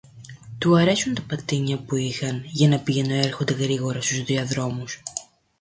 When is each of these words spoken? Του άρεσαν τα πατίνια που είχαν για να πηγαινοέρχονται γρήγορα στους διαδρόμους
Του 0.57 0.75
άρεσαν 0.75 1.13
τα 1.13 1.21
πατίνια 1.21 1.77
που 1.77 1.95
είχαν 1.95 2.41
για 2.45 2.67
να 2.69 2.79
πηγαινοέρχονται 2.79 3.53
γρήγορα 3.53 4.01
στους 4.01 4.23
διαδρόμους 4.23 5.01